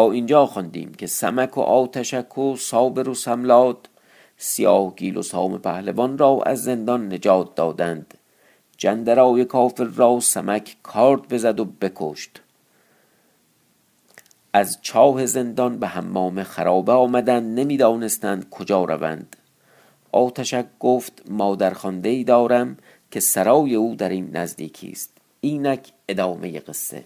[0.00, 3.88] اینجا خواندیم که سمک و آتشک و صابر و سملاد
[4.36, 8.14] سیاه گیل و سام پهلوان را از زندان نجات دادند.
[8.76, 12.40] جندرای کافر را سمک کارد بزد و بکشت.
[14.52, 19.36] از چاه زندان به حمام خرابه آمدند نمی‌دانستند کجا روند.
[20.12, 22.76] آتشک گفت مادرخوانده ای دارم
[23.10, 25.10] که سرای او در این نزدیکی است.
[25.40, 27.04] اینک ادامه قصه.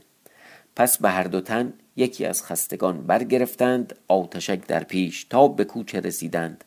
[0.77, 6.01] پس به هر دو تن یکی از خستگان برگرفتند آتشک در پیش تا به کوچه
[6.01, 6.65] رسیدند.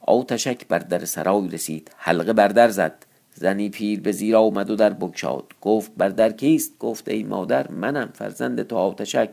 [0.00, 3.06] آتشک بر در سرای رسید حلقه بر در زد.
[3.34, 5.44] زنی پیر به زیر آمد و در بگشاد.
[5.60, 9.30] گفت بر در کیست؟ گفت ای مادر منم فرزند تو آتشک.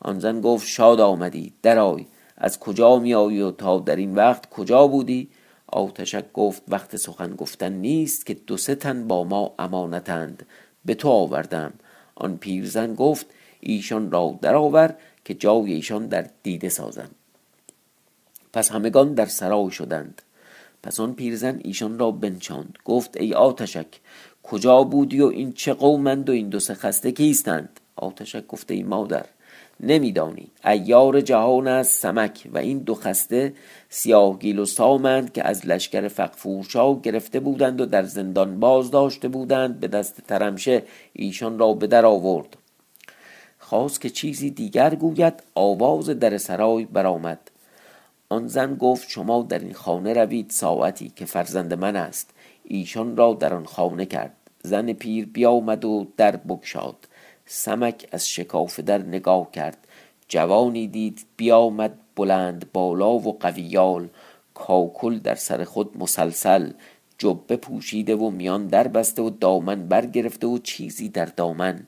[0.00, 2.06] آن زن گفت شاد آمدی درآی.
[2.36, 5.28] از کجا می آیی و تا در این وقت کجا بودی؟
[5.66, 10.46] آتشک گفت وقت سخن گفتن نیست که دو سه تن با ما امانتند.
[10.84, 11.72] به تو آوردم.
[12.14, 13.26] آن پیرزن گفت
[13.60, 17.10] ایشان را درآور که جای ایشان در دیده سازم
[18.52, 20.22] پس همگان در سرای شدند.
[20.82, 22.78] پس آن پیرزن ایشان را بنشاند.
[22.84, 23.86] گفت ای آتشک
[24.42, 28.82] کجا بودی و این چه قومند و این دو سه خسته کیستند؟ آتشک گفت ای
[28.82, 29.24] مادر
[29.80, 30.50] نمیدانی.
[30.64, 33.54] ایار جهان است سمک و این دو خسته
[33.88, 39.80] سیاهگیل و سامند که از لشکر فقفورشا گرفته بودند و در زندان باز داشته بودند.
[39.80, 42.56] به دست ترمشه ایشان را به در آورد.
[43.68, 47.50] خواست که چیزی دیگر گوید آواز در سرای برآمد.
[48.28, 52.30] آن زن گفت شما در این خانه روید ساعتی که فرزند من است.
[52.64, 54.36] ایشان را در آن خانه کرد.
[54.62, 57.08] زن پیر بیامد و در بگشاد.
[57.46, 59.86] سمک از شکاف در نگاه کرد.
[60.28, 64.08] جوانی دید بیامد بلند بالا و قویال
[64.54, 66.72] کاکل در سر خود مسلسل.
[67.18, 71.86] جبه پوشیده و میان در بسته و دامن برگرفته و چیزی در دامن.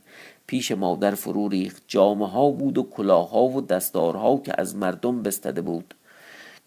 [0.50, 1.82] پیش مادر فرو ریخت.
[1.88, 5.94] جامه ها بود و کلاها و دستارها که از مردم بستده بود.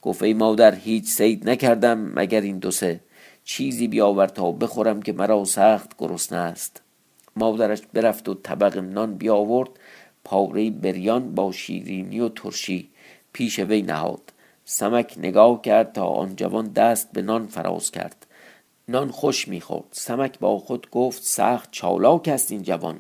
[0.02, 3.00] گفت مادر هیچ سید نکردم مگر این دو سه.
[3.44, 6.82] چیزی بیاور تا بخورم که مرا سخت گرسنه است.
[7.36, 9.70] مادرش برفت و طبق نان بیاورد.
[10.24, 12.90] پاره بریان با شیرینی و ترشی
[13.34, 14.34] پیش وی نهاد.
[14.66, 18.26] سمک نگاه کرد تا آن جوان دست به نان فراز کرد.
[18.88, 19.88] نان خوش می‌خورد.
[19.92, 23.00] سمک با خود گفت سخت چالاک است این جوان.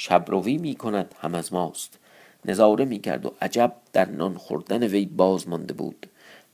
[0.00, 1.98] شبروی می کند هم از ماست.
[2.44, 6.06] نظاره می کرد و عجب در نان خوردن وی باز مانده بود.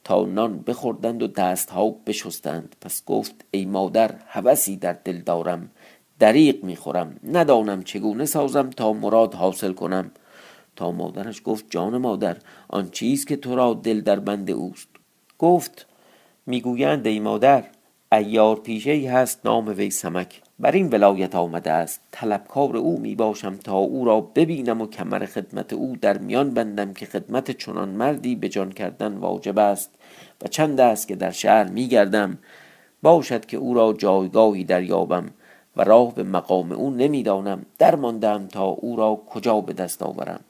[0.05, 2.77] تا نان بخوردند و دستها بشستند.
[2.81, 5.71] پس گفت ای مادر هوسی در دل دارم.
[6.19, 7.17] دریق می‌خورم.
[7.33, 10.11] ندانم چگونه سازم تا مراد حاصل کنم.
[10.77, 12.37] تا مادرش گفت جان مادر
[12.69, 14.89] آن چیز که تو را دل در بند اوست.
[15.39, 15.87] گفت
[16.47, 17.65] می‌گویند ای مادر
[18.15, 20.43] ایار پیشه ای هست نام وی سمک.
[20.59, 22.01] بر این ولایت آمده است.
[22.13, 26.93] طلبکار او می باشم تا او را ببینم و کمر خدمت او در میان بندم
[26.93, 29.91] که خدمت چنان مردی به جان کردن واجب است
[30.45, 32.39] و چند است که در شهر می گردم.
[33.03, 35.31] باشد که او را جایگاهی دریابم
[35.77, 40.41] و راه به مقام او نمی‌دانم در ماندم تا او را کجا به دست آورم.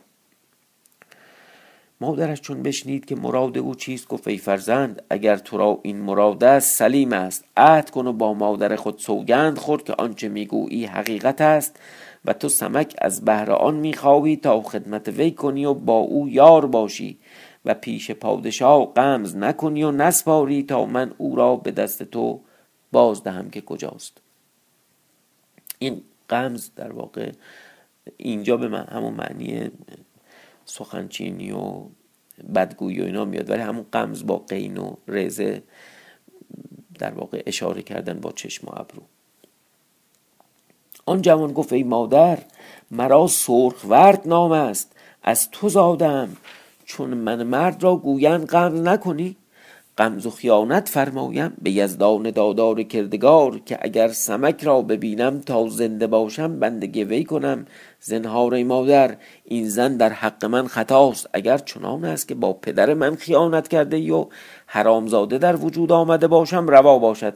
[2.04, 6.44] مادرش چون بشنید که مراد او چیست گفت ای فرزند اگر تو را این مراد
[6.44, 7.44] است سلیم است.
[7.56, 11.80] عهد کن و با مادر خود سوگند خورد که آنچه می‌گویی حقیقت است
[12.24, 16.66] و تو سمک از بهر آن می‌خواهی تا خدمت وی کنی و با او یار
[16.66, 17.18] باشی
[17.64, 22.40] و پیش پادشاه قمز نکنی و نسپاری تا من او را به دست تو
[22.92, 24.20] باز دهم که کجاست.
[25.78, 27.32] این قمز در واقع
[28.16, 29.70] اینجا به من همون معنی
[30.64, 31.82] سخنچینی و
[32.54, 33.50] بدگویی و اینا میاد.
[33.50, 35.62] ولی همون قمز با قین و رزه
[36.98, 39.02] در واقع اشاره کردن با چشم و ابرو.
[41.06, 42.38] آن جوان گفت ای مادر
[42.90, 44.96] مرا سرخ ورد نام است.
[45.22, 46.36] از تو زادم.
[46.84, 49.36] چون من مرد را گویند قمز نکنی.
[49.96, 56.06] قمز و خیانت فرمایم به یزدان دادار کردگار که اگر سمک را ببینم تا زنده
[56.06, 57.66] باشم بندگی وی کنم.
[58.00, 61.28] زنهار مادر این زن در حق من خطاست.
[61.32, 64.26] اگر چنان است که با پدر من خیانت کرده ای و
[64.66, 67.34] حرامزاده در وجود آمده باشم روا باشد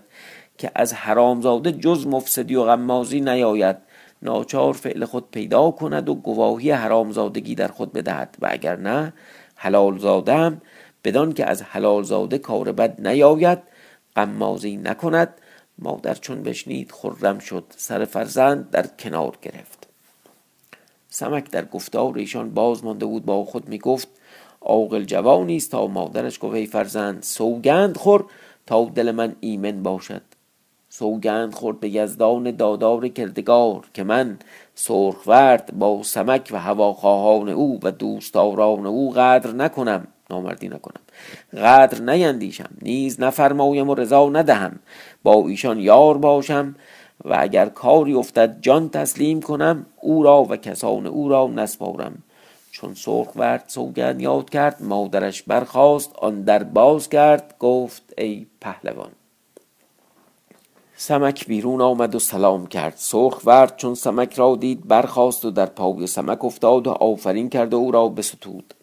[0.59, 3.77] که از حرامزاده جز مفسدی و غمازی نیاید.
[4.23, 8.37] ناچار فعل خود پیدا کند و گواهی حرامزادگی در خود بدهد.
[8.41, 9.13] و اگر نه
[9.55, 10.63] حلال زادم.
[11.05, 13.59] بدان که از حلال زاده کار بد نیاید
[14.15, 15.35] قمازی نکند.
[15.79, 19.89] مادر چون بشنید خرم شد سر فرزند در کنار گرفت.
[21.09, 24.09] سمک در گفتار ایشان باز مانده بود با خود می گفت
[24.61, 28.25] عاقل جوانی است تا مادرش گفت ای فرزند سوگند خور
[28.67, 30.23] تا دل من ایمن باشد.
[30.89, 34.39] سوگند خورد به یزدان دادار کردگار که من
[34.75, 40.07] سرخورد با سمک و هواخواهان او و دوستداران او قدر نکنم.
[40.31, 41.01] نامردی نکنم.
[41.53, 42.71] قدر نیندیشم.
[42.83, 44.79] نیز نفرمایم و رضا ندهم.
[45.23, 46.77] با ایشان یار باشم
[47.25, 52.23] و اگر کاری افتد جان تسلیم کنم او را و کسان او را نسپارم.
[52.71, 59.11] چون سرخ ورد سوگند یاد کرد مادرش برخاست آن در باز کرد گفت ای پهلوان.
[60.97, 62.95] سمک بیرون آمد و سلام کرد.
[62.97, 67.75] سرخ ورد چون سمک را دید برخاست و در پای سمک افتاد و آفرین کرد
[67.75, 68.75] و او را بستود.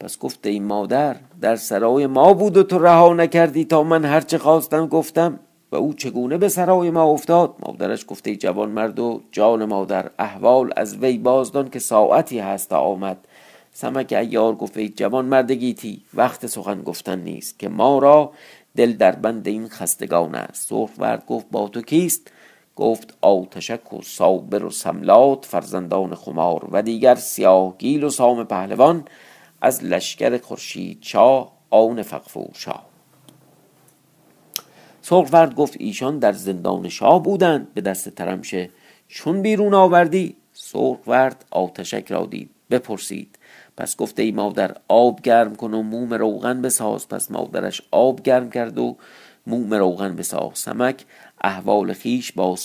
[0.00, 4.38] پس گفت ای مادر در سرای ما بود و تو رها نکردی تا من هرچه
[4.38, 5.40] خواستم گفتم.
[5.72, 10.72] و او چگونه به سرای ما افتاد؟ مادرش گفته جوان مرد و جان مادر احوال
[10.76, 13.16] از وی بازدان که ساعتی هست تا آمد.
[13.72, 18.32] سمک ایار گفت ای جوان مردگیتی وقت سخن گفتن نیست که ما را
[18.76, 20.72] دل در بند این خستگان است.
[20.72, 22.30] ورد گفت با تو کیست؟
[22.76, 29.04] گفت آتشک و صابر و سملات فرزندان خمار و دیگر سیاه گیل و سام پهلوان.
[29.64, 32.86] از لشکر خورشید شاه آن فقفور شاه.
[35.02, 38.70] سرخورد گفت ایشان در زندان شاه بودند به دست ترمشه
[39.08, 43.38] چون بیرون آوردی؟ سرخورد آتشک را دید بپرسید.
[43.76, 47.08] پس گفته ای مادر آب گرم کن و موم روغن بساز.
[47.08, 48.96] پس مادرش آب گرم کرد و
[49.46, 51.04] موم روغن بساز سمک
[51.40, 52.56] احوال خیش با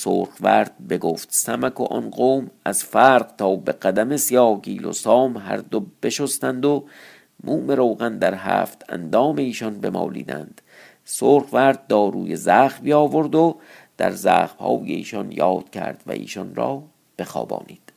[0.41, 5.57] ورد بگفت سمک و آن قوم از فرق تا به قدم سیاگیل و سام هر
[5.57, 6.85] دو بشستند و
[7.43, 10.61] موم روغن در هفت اندام ایشان بمالیدند.
[11.53, 13.55] ورد داروی زخم بیاورد و
[13.97, 16.83] در زخم های ایشان یاد کرد و ایشان را
[17.19, 17.93] بخوابانید.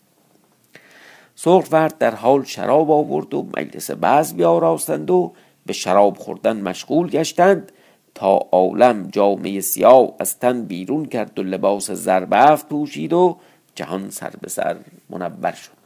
[1.46, 5.32] ورد در حال شراب آورد و مجلس بعض بیاراستند و
[5.67, 7.73] به شراب خوردن مشغول گشتند.
[8.14, 13.37] تا عالم جامعه سیاه از تن بیرون کرد و لباس زربفت پوشید و
[13.75, 14.76] جهان سر به سر
[15.11, 15.82] منور شد.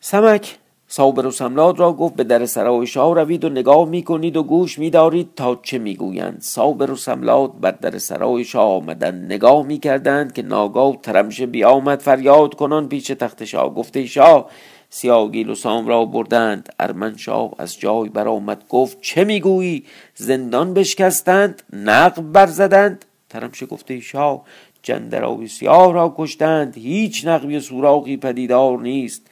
[0.00, 0.58] سمک
[0.88, 4.78] صابر و سملاد را گفت به در سرای شاه روید و نگاه می‌کنید و گوش
[4.78, 6.38] میدارید تا چه می‌گویند.
[6.40, 12.54] صابر و سملاد بر در سرای شاه آمدند نگاه می‌کردند که ناگاه ترمشه بیامد فریاد
[12.54, 13.74] کنان پیش تخت شاه.
[13.74, 14.50] گفته شاه
[14.94, 16.68] سیاگیل و سام را بردند.
[16.80, 19.84] ارمن شاه از جای برآمد گفت چه می‌گویی؟
[20.14, 23.04] زندان بشکستند نقب برزدند.
[23.28, 24.44] ترمشه گفته شاه
[24.82, 26.76] جندراوی سیاه را کشتند.
[26.76, 29.26] هیچ نقبی سوراخی پدیدار نیست.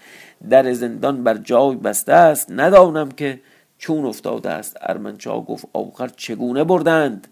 [0.51, 2.51] در زندان بر جای بسته است.
[2.51, 3.41] ندانم که
[3.79, 4.77] چون افتاده است.
[4.81, 7.29] ارمنشاه گفت آخر چگونه بردند؟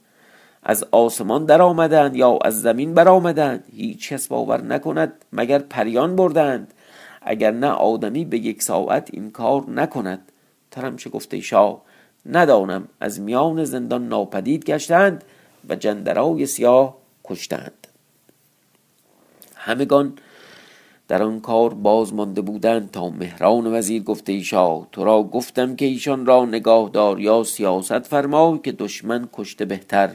[0.63, 6.17] از آسمان در آمدند یا از زمین بر آمدند هیچ کس باور نکند مگر پریان
[6.17, 6.75] بردند؟
[7.31, 10.33] اگر نه آدمی به یک ساعت این کار نکند.
[10.71, 11.83] ترمشه گفته شاه؟
[12.27, 15.25] ندانم از میان زندان ناپدید گشتند
[15.69, 17.87] و جندرای سیاه کشتند.
[19.57, 20.13] همگان
[21.09, 25.85] در آن کار باز مانده بودند تا مهران وزیر گفته ایشا تو را گفتم که
[25.85, 30.11] ایشان را نگاه دار یا سیاست فرما که دشمن کشته بهتر.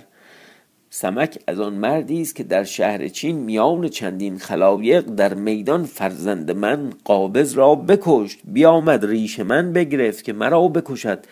[0.95, 6.51] سمک از آن مردی است که در شهر چین میان چندین خلایق در میدان فرزند
[6.51, 8.39] من قابض را بکشت.
[8.45, 11.25] بیامد ریش من بگرفت که مرا بکشد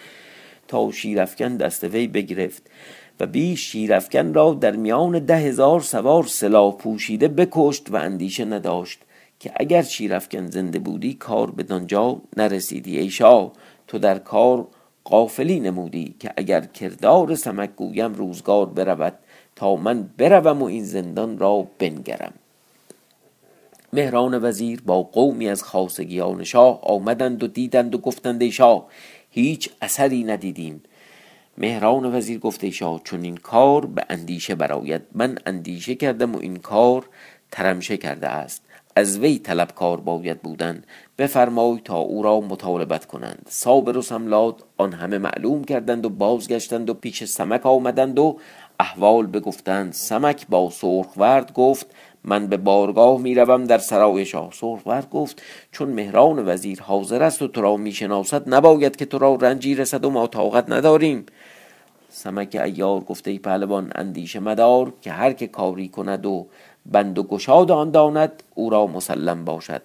[0.68, 2.70] تا شیرفکن دست وی بگرفت
[3.20, 9.00] و بی شیرفکن را در میان ده هزار سوار سلاح پوشیده بکشت و اندیشه نداشت
[9.40, 12.98] که اگر شیرفکن زنده بودی کار به دانجا نرسیدی.
[12.98, 13.52] ای شاه
[13.88, 14.68] تو در کار
[15.04, 19.14] قافلی نمودی که اگر کردار سمک گویم روزگار برود.
[19.56, 22.34] تا من بروم و این زندان را بنگرم.
[23.94, 28.88] مهران وزیر با قومی از خاصگیان شاه آمدند و دیدند و گفتند شاه
[29.32, 30.84] هیچ اثری ندیدیم.
[31.58, 36.56] مهران وزیر گفته شاه چون این کار به اندیشه براید من اندیشه کردم و این
[36.56, 37.06] کار
[37.52, 38.62] ترمشه کرده است.
[38.96, 40.84] از وی طلبکار باید بودن.
[41.18, 43.46] بفرمای تا او را مطالبت کنند.
[43.50, 48.40] صابر و سملاد آن همه معلوم کردند و بازگشتند و پیش سمک آمدند و
[48.82, 51.86] احوال بگفتند سمک با سرخورد گفت
[52.24, 54.52] من به بارگاه می‌روم در سرای شاه.
[54.54, 59.36] سرخورد گفت چون مهران وزیر حاضر است و تو را می‌شناسد نباید که تو را
[59.36, 61.26] رنجی رسد و ما طاقت نداریم.
[62.10, 66.48] سمک ایار گفته ای پهلوان اندیشه مدار که هر که کاری کند و
[66.86, 69.82] بند و گشاد آن داند او را مسلم باشد.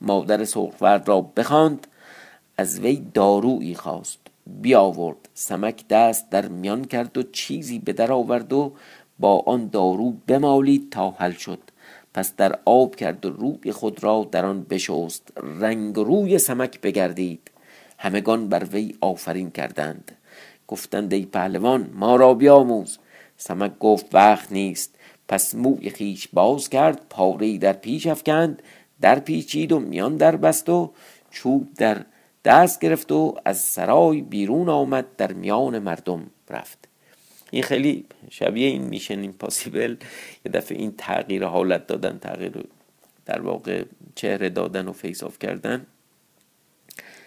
[0.00, 1.86] مادر سرخورد را بخواند
[2.58, 4.21] از وی دارویی خواست.
[4.46, 5.28] بیاورد.
[5.34, 8.72] سمک دست در میان کرد و چیزی به در آورد و
[9.18, 11.58] با آن دارو بمالید تا حل شد.
[12.14, 15.32] پس در آب کرد و روی خود را در آن بشست.
[15.60, 17.50] رنگ روی سمک بگردید.
[17.98, 20.12] همگان بر وی آفرین کردند.
[20.68, 22.98] گفتند ای پهلوان ما را بیاموز.
[23.36, 24.94] سمک گفت وقت نیست.
[25.28, 28.62] پس موی خیش باز کرد پاره در پیش افکند
[29.00, 30.92] در پیچید و میان در بست و
[31.30, 32.04] چوب در
[32.44, 36.88] دست گرفت و از سرای بیرون آمد در میان مردم رفت.
[37.50, 39.96] این خیلی شبیه این Mission Impossible.
[40.46, 42.64] یه دفعه این تغییر حالت دادن تغییر
[43.26, 43.84] در واقع
[44.14, 45.86] چهره دادن و face off کردن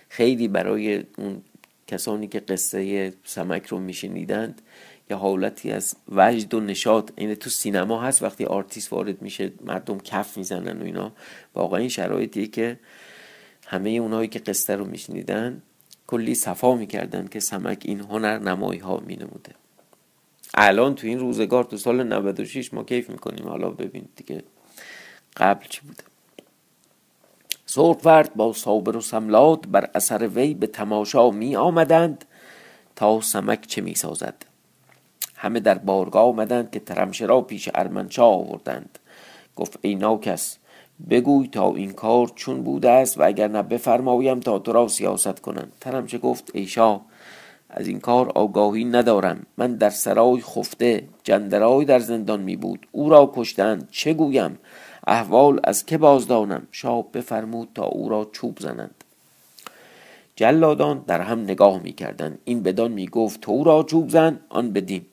[0.09, 1.41] خیلی برای اون
[1.87, 4.61] کسانی که قصه سمک رو میشنیدند
[5.09, 7.11] یه حالتی از وجد و نشاط.
[7.15, 11.11] این تو سینما هست وقتی آرتیست وارد میشه مردم کف می‌زنن و اینا.
[11.55, 12.79] واقعا این شرایطیه که
[13.65, 15.61] همه اونایی که قصه رو میشنیدن
[16.07, 19.55] کلی صفا می‌کردن که سمک این هنر نمایی ها مینموده.
[20.53, 23.47] الان تو این روزگار تو سال 96 ما کیف می‌کنیم.
[23.47, 24.43] حالا ببینید دیگه
[25.37, 26.03] قبل چی بوده؟
[27.65, 32.25] سرخورد با صابر و سملات بر اثر وی به تماشا می آمدند
[32.95, 34.45] تا سمک چه می سازد.
[35.35, 38.99] همه در بارگاه آمدند که ترمشه را پیش ارمنشاه آوردند.
[39.55, 40.57] گفت ای ناکس
[41.09, 45.39] بگوی تا این کار چون بوده است و اگر نه بفرمایم تا تو را سیاست
[45.39, 45.71] کنند.
[45.81, 47.05] ترمشه گفت؟ ای شاه
[47.69, 49.45] از این کار آگاهی ندارم.
[49.57, 52.87] من در سرای خفته جندرای در زندان می بود.
[52.91, 53.89] او را کشتند.
[53.91, 54.57] چه گویم؟
[55.07, 59.03] احوال از که بازدانم؟ شاه بفرمود تا او را چوب زنند.
[60.35, 62.37] جلادان در هم نگاه می کردن.
[62.45, 65.05] این بدان می گفت تو را چوب زن آن بدین.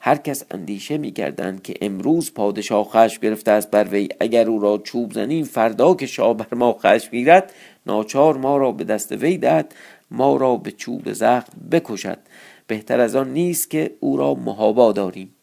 [0.00, 4.08] هر کس اندیشه می کردن که امروز پادشاه خشم گرفته است بر وی.
[4.20, 7.52] اگر او را چوب زنیم فردا که شاه بر ما خشم گیرد
[7.86, 9.74] ناچار ما را به دست وی دهد
[10.10, 12.18] ما را به چوب زخم بکشد.
[12.66, 15.34] بهتر از آن نیست که او را محابا داریم.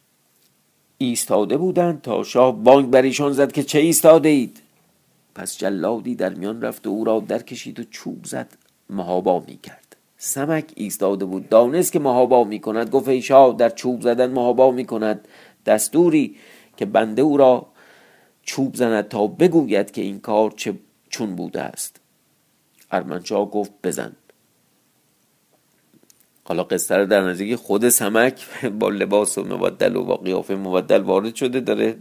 [0.97, 4.61] ایستاده بودند تا شاه بانگ بر ایشان زد که چه ایستاده اید
[5.35, 8.57] پس جلادی در میان رفت و او را در کشید و چوب زد
[8.89, 9.86] محابا می کرد
[10.17, 11.49] سمک ایستاده بود.
[11.49, 15.27] دانست که محابا می کند گفت ای شاه در چوب زدن محابا می کند
[15.65, 16.35] دستوری
[16.77, 17.67] که بنده او را
[18.43, 20.73] چوب زند تا بگوید که این کار چه
[21.09, 21.99] چون بوده است.
[22.91, 24.15] ارمنشاه گفت بزن.
[26.43, 28.45] حالا قصه رو در نزدیک خود سمک
[28.79, 31.95] با لباس و مبدل و با قیافه مبدل وارد شده داره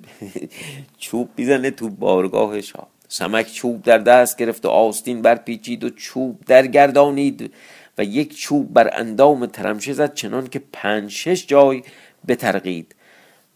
[0.99, 2.89] چوب می‌زنه تو بارگاه شاه.
[3.09, 7.53] سمک چوب در دست گرفت و آستین برپیچید و چوب در گردانید.
[7.99, 11.83] و یک چوب بر اندام ترمشه زد چنان که پنج شش جای
[12.29, 12.95] بترقید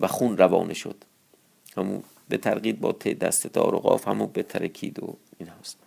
[0.00, 1.04] و خون روانه شد.
[1.76, 5.78] همون به ترقید با ت دست دار و قاف همون بترکید و این هست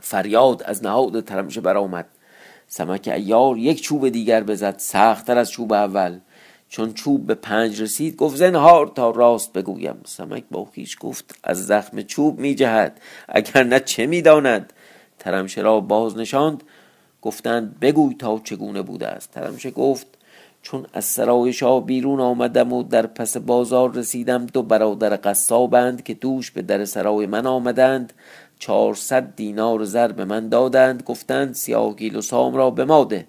[0.00, 2.06] فریاد از نهاد ترمشه برآمد.
[2.66, 4.74] سمک ایار یک چوب دیگر بزد.
[4.78, 6.18] سختتر از چوب اول.
[6.68, 10.00] چون چوب به پنج رسید گفت زنهار تا راست بگویم.
[10.04, 14.72] سمک با خیش گفت از زخم چوب می جهد اگر نه چه می داند
[15.18, 16.62] ترمشه را باز نشاند.
[17.24, 19.30] گفتند بگوی تا چگونه بوده است.
[19.30, 20.06] ترمشه گفت
[20.62, 26.14] چون از سرای شاه بیرون آمدم و در پس بازار رسیدم دو برادر قصابند که
[26.14, 28.12] دوش به در سرای من آمدند.
[28.58, 31.02] چهارصد دینار زر به من دادند.
[31.02, 33.26] گفتند سیاهگیل و سام را به ماده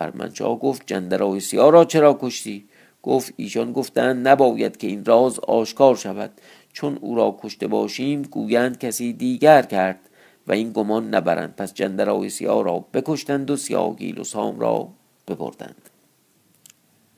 [0.00, 2.64] ارمنشاه گفت جندرای سیاه را چرا کشتی؟
[3.02, 6.30] گفت ایشان گفتند نباید که این راز آشکار شود.
[6.72, 10.08] چون او را کشته باشیم گویند کسی دیگر کرد.
[10.46, 11.54] و این گمان نبرند.
[11.56, 14.88] پس جندرای سیاه را بکشتند و سیاهگیل و سام را
[15.28, 15.90] ببردند.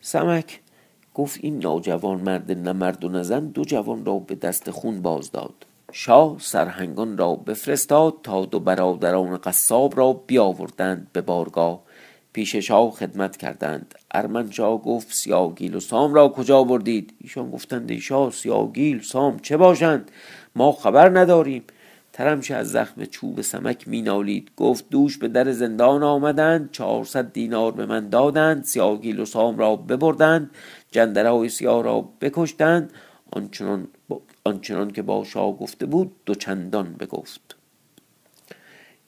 [0.00, 0.60] سمک
[1.14, 5.54] گفت این ناجوان مرد نمرد و نزن دو جوان را به دست خون باز داد.
[5.92, 11.82] شاه سرهنگان را بفرستاد تا دو برادران قصاب را بیاوردند به بارگاه.
[12.32, 13.94] پیش شاه خدمت کردند.
[14.10, 19.56] ارمنشاه گفت سیاگیل و سام را کجا بردید؟ ایشان گفتند ای شاه سیاگیل سام چه
[19.56, 20.10] باشند؟
[20.56, 21.64] ما خبر نداریم.
[22.14, 24.50] ترمشه از زخم چوب سمک مینالید.
[24.56, 29.76] گفت دوش به در زندان آمدند چهارصد دینار به من دادند سیاگیل و سام را
[29.76, 30.50] ببردند
[30.90, 32.92] جندرهای سیاه را بکشتند.
[33.32, 33.88] آنچنان
[34.44, 37.56] آنچنان که با شاه گفته بود دو چندان بگفت.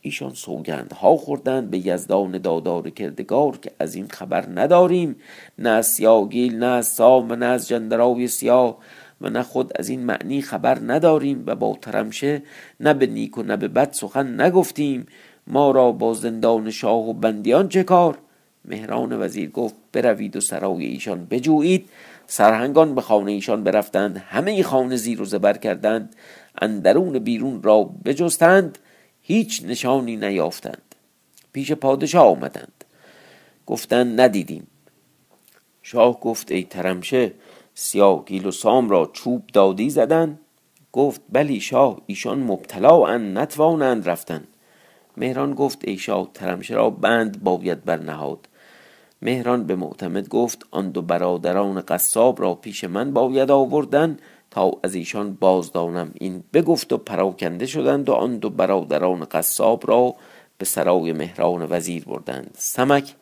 [0.00, 5.16] ایشان سوگند ها خوردند به یزدان دادار کردگار که از این خبر نداریم.
[5.58, 8.78] نه از سیاگیل نه از سام نه از جندراوی سیاه.
[9.20, 12.42] و نه خود از این معنی خبر نداریم و با ترمشه
[12.80, 15.06] نه به نیک و نه به بد سخن نگفتیم.
[15.46, 18.18] ما را با زندان شاه و بندیان چه کار؟
[18.64, 21.88] مهران وزیر گفت بروید و سرای ایشان بجویید.
[22.26, 24.16] سرهنگان به خانه ایشان برفتند.
[24.16, 26.16] همه خانه زیر و زبر کردند.
[26.60, 28.78] اندرون بیرون را بجستند.
[29.22, 30.94] هیچ نشانی نیافتند.
[31.52, 32.84] پیش پادشاه آمدند.
[33.66, 34.66] گفتند ندیدیم.
[35.82, 37.32] شاه گفت ای ترمشه
[37.78, 40.38] سیاه گیل و سام را چوب دادی زدن.
[40.92, 44.44] گفت بلی شاه ایشان مبتلا ان نتوانند رفتن.
[45.16, 48.48] مهران گفت ای شاه ترمشه را بند باید برنهاد.
[49.22, 54.16] مهران به معتمد گفت آن دو برادران قصاب را پیش من باید آوردن
[54.50, 56.10] تا از ایشان بازدانم.
[56.14, 60.14] این بگفت و پراکنده شدند و آن دو برادران قصاب را
[60.58, 62.50] به سرای مهران وزیر بردند.
[62.58, 63.14] سمک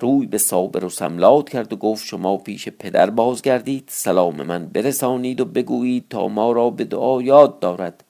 [0.00, 5.40] روی به صابر و سملات کرد و گفت شما پیش پدر بازگردید سلام من برسانید
[5.40, 8.04] و بگویید تا ما را به دعا یاد دارد.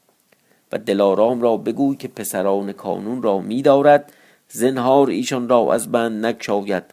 [0.72, 4.12] و دلارام را بگوی که پسران کانون را می دارد
[4.48, 6.84] زنهار ایشان را از بند نکشاید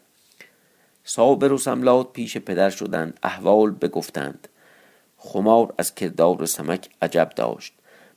[1.04, 4.48] صابر و سملات پیش پدر شدند احوال بگفتند.
[5.18, 7.74] خمار از کردار سمک عجب داشت.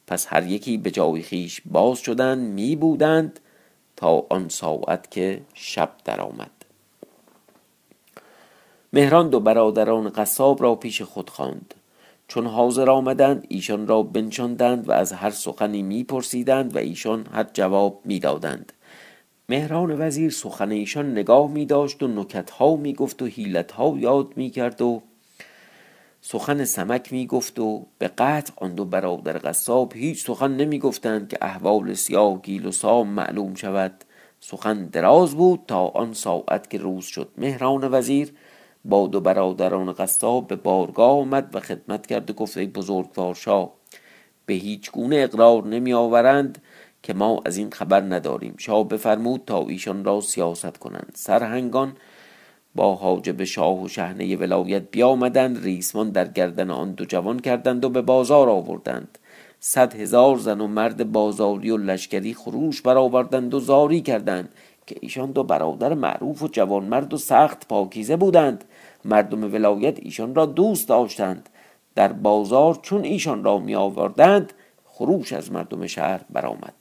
[0.07, 3.41] پس هر یکی به جای خیش باز شدند می بودند
[3.97, 6.56] تا آن ساعت که شب درآمد.
[8.97, 11.75] مهران دو برادران قصاب را پیش خود خواند.
[12.29, 18.01] چون حاضر آمدند ایشان را بنشاندند و از هر سخنی میپرسیدند و ایشان هر جواب
[18.05, 18.73] می‌دادند.
[19.49, 23.95] مهران وزیر سخن ایشان نگاه می داشت و نکت ها می گفت و حیلت ها
[23.99, 25.03] یاد می کرد و
[26.21, 31.29] سخن سمک می گفت و به قطع آن دو برادر قصاب هیچ سخن نمی گفتند
[31.29, 34.05] که احوال سیاه گیل و سام معلوم شود.
[34.41, 37.29] سخن دراز بود تا آن ساعت که روز شد.
[37.39, 38.33] مهران وزیر
[38.89, 43.73] با دو برادران قصاب به بارگاه آمد و خدمت کرد و گفت ای بزرگوار شاه
[44.47, 46.59] به هیچ گونه اقرار نمی آورند
[47.03, 48.55] که ما از این خبر نداریم.
[48.59, 51.13] شاه بفرمود تا ایشان را سیاست کنند.
[51.15, 51.97] سرهنگان
[52.75, 55.65] با حاجب شاه و شهنه ولایت بیامدند.
[55.65, 59.19] ریسمان در گردن آن دو جوان کردند و به بازار آوردند.
[59.61, 64.49] صد هزار زن و مرد بازاری و لشکری خروش برآوردند و زاری کردند.
[64.87, 68.65] که ایشان دو برادر معروف و جوانمرد و سخت پاکیزه بودند.
[69.05, 71.49] مردم ولایت ایشان را دوست داشتند.
[71.95, 74.53] در بازار چون ایشان را می آوردند
[74.85, 76.75] خروش از مردم شهر برآمد.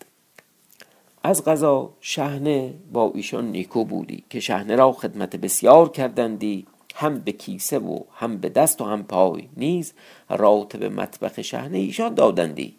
[1.24, 6.68] از غذا شهنه با ایشان نیکو بودی که شهنه را خدمت بسیار کردندی.
[6.96, 9.94] هم به کیسه و هم به دست و هم پای نیز
[10.30, 12.76] راتب مطبخ شهنه ایشان دادندی.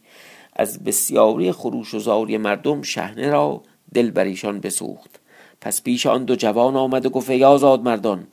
[0.53, 3.63] از بسیاری خروش و زاری مردم شهنه را
[3.95, 5.21] دل بر ایشان بسوخت.
[5.61, 8.27] پس پیش آن دو جوان آمد و گفت ای آزاد مردان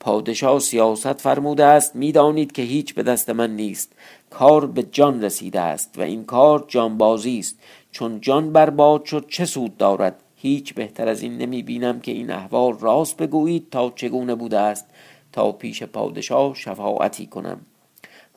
[0.00, 3.92] پادشاه سیاست فرموده است می‌دانید که هیچ به دست من نیست.
[4.30, 7.58] کار به جان رسیده است و این کار جانبازی است.
[7.92, 12.30] چون جان برباد شد چه سود دارد؟ هیچ بهتر از این نمی بینم که این
[12.30, 14.86] احوال راست بگویید تا چگونه بوده است.
[15.32, 17.60] تا پیش پادشاه شفاعتی کنم.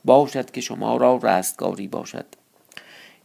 [0.05, 2.25] باشد که شما را رستگاری باشد.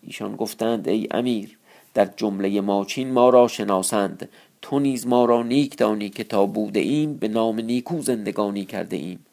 [0.02, 1.58] ایشان گفتند ای امیر
[1.94, 4.29] در جمله ماچین ما را شناسند.
[4.62, 8.96] تو نیز ما را نیک دانی که تا بوده ایم به نام نیکو زندگانی کرده
[8.96, 9.27] ایم.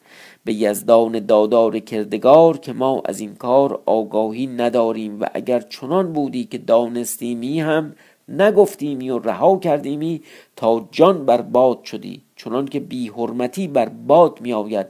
[0.44, 6.44] به یزدان دادار کردگار که ما از این کار آگاهی نداریم و اگر چنان بودی
[6.44, 7.94] که دانستیمی هم
[8.28, 10.22] نگفتیمی و رها کردیمی
[10.56, 12.22] تا جان بر باد شدی.
[12.36, 14.86] چنان که بی حرمتی بر باد می آید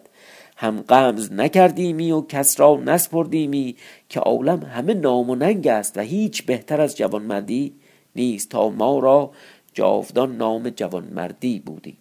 [0.56, 3.76] هم قمز نکردیمی و کس را نسپردیمی
[4.08, 7.74] که عالم همه نام و ننگ است و هیچ بهتر از جوانمردی
[8.16, 9.30] نیست تا ما را
[9.72, 11.96] جاودان نام جوانمردی بودی.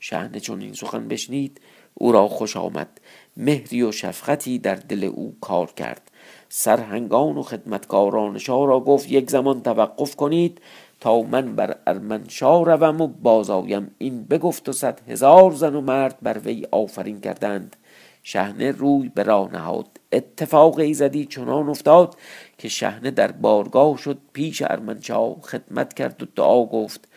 [0.00, 1.60] شهنه چون این سخن بشنید
[1.94, 3.00] او را خوش آمد.
[3.36, 6.10] مهری و شفقتی در دل او کار کرد.
[6.48, 10.60] سرهنگان و خدمتکاران شاه را گفت یک زمان توقف کنید.
[11.02, 16.18] تا من بر ارمنشاه روم و بازایم این بگفت و صد هزار زن و مرد
[16.22, 17.76] بر وی آفرین کردند.
[18.22, 19.86] شهنه روی به راه نهاد.
[20.12, 22.16] اتفاق ایزدی چنان افتاد
[22.58, 27.08] که شهنه در بارگاه شد پیش ارمنشاه خدمت کرد و دعا گفت.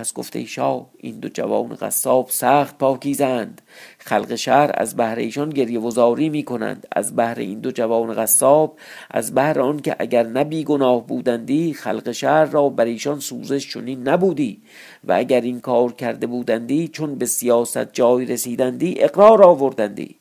[0.00, 3.62] پس گفته ای شاه این دو جوان قصاب سخت پاکیزند.
[3.98, 8.78] خلق شهر از بهر ایشان گریه وزاری می کنند از بهر این دو جوان قصاب
[9.10, 14.08] از بهر آن که اگر نبی گناه بودندی خلق شهر را بر ایشان سوزش چنین
[14.08, 14.62] نبودی.
[15.04, 20.16] و اگر این کار کرده بودندی چون به سیاست جای رسیدندی اقرار آوردندی.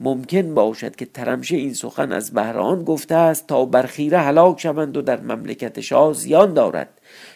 [0.00, 4.96] ممکن باشد که ترمشه این سخن از بهران گفته است تا بر خیره هلاک شوند
[4.96, 6.88] و در مملکت شاه زیان دارد.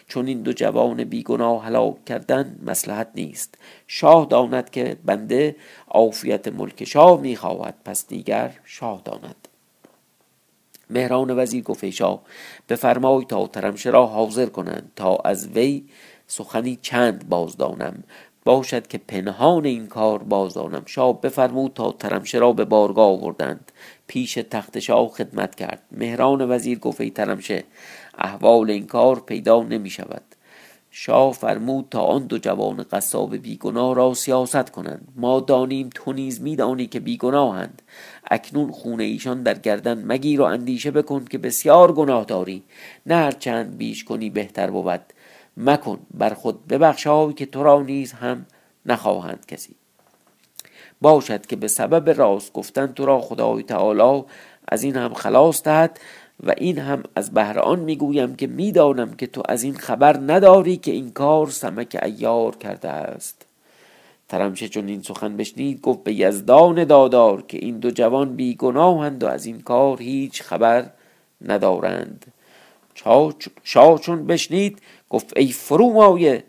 [0.07, 3.57] چون این دو جوان بیگناه هلاک کردن مسلحت نیست.
[3.87, 5.55] شاه داند که بنده
[5.87, 9.47] عافیت ملک شاه می‌خواهد پس دیگر شاه داند.
[10.89, 12.21] مهران وزیر گفت شاه
[12.69, 15.83] بفرمای تا ترمشه را حاضر کنند تا از وی
[16.27, 18.03] سخنی چند بازدانم
[18.45, 23.71] باشد که پنهان این کار بازانم شاه بفرمود تا ترمشه را به بارگاه آوردند.
[24.07, 25.81] پیش تخت شاه خدمت کرد.
[25.91, 27.63] مهران وزیر گفت ترمشه
[28.17, 30.23] احوال این کار پیدا نمی شود
[30.95, 35.07] شاه فرمود تا آن دو جوان قصاب بیگناه را سیاست کنند.
[35.15, 37.81] ما دانیم تو نیز میدانی که بیگناهند
[38.31, 42.63] اکنون خون ایشان در گردن مگیر و اندیشه بکن که بسیار گناه داری.
[43.05, 45.01] نه هر چند بیش کنی بهتر بود.
[45.57, 48.45] مکن بر خود ببخشای که تو را نیز هم
[48.85, 49.75] نخواهند کسی.
[51.01, 54.23] باشد که به سبب راست گفتن تو را خدای تعالی
[54.67, 55.99] از این هم خلاص دهد.
[56.43, 60.77] و این هم از بهر آن می‌گویم که می‌دانم که تو از این خبر نداری
[60.77, 63.45] که این کار سمک ایار کرده است.
[64.29, 69.27] ترمشه چون این سخن بشنید گفت به یزدان دادار که این دو جوان بیگناهند و
[69.27, 70.89] از این کار هیچ خبر
[71.41, 72.25] ندارند.
[73.63, 76.43] شاه چون بشنید گفت ای فرومایه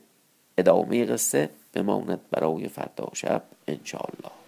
[0.58, 4.43] ادامه قصه بماند برای فردا شب انشاءالله.